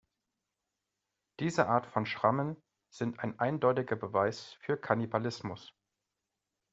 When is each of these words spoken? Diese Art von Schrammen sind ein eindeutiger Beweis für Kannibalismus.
Diese 1.39 1.67
Art 1.69 1.85
von 1.85 2.07
Schrammen 2.07 2.57
sind 2.91 3.19
ein 3.19 3.37
eindeutiger 3.39 3.95
Beweis 3.95 4.53
für 4.61 4.75
Kannibalismus. 4.75 5.75